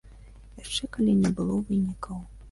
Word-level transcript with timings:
Яшчэ 0.61 0.87
калі 0.95 1.13
не 1.25 1.31
было 1.39 1.57
вынікаў. 1.67 2.17